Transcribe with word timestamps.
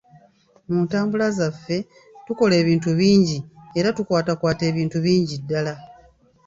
Mu 0.67 0.77
ntambula 0.85 1.25
zaffe, 1.37 1.77
tukola 2.25 2.53
ebintu 2.63 2.89
bingi 2.99 3.37
era 3.79 3.87
tukwatakwata 3.97 4.63
ebintu 4.71 4.97
bingi 5.05 5.35
ddala. 5.41 5.73